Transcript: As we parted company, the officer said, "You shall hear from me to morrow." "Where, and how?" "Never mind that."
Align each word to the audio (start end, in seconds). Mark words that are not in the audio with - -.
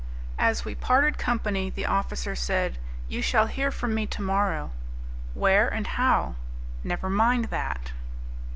As 0.39 0.65
we 0.65 0.73
parted 0.73 1.19
company, 1.19 1.69
the 1.69 1.85
officer 1.85 2.35
said, 2.35 2.79
"You 3.07 3.21
shall 3.21 3.45
hear 3.45 3.69
from 3.69 3.93
me 3.93 4.07
to 4.07 4.23
morrow." 4.23 4.71
"Where, 5.35 5.71
and 5.71 5.85
how?" 5.85 6.37
"Never 6.83 7.07
mind 7.07 7.51
that." 7.51 7.91